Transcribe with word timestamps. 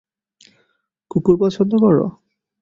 কুকুর 1.11 1.35
পছন্দ 1.41 1.71
কর? 1.83 1.97